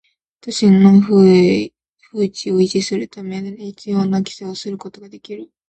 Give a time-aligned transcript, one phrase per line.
[0.41, 1.71] 都市の風
[2.25, 5.51] 致を維持するため必要な規制をすることができる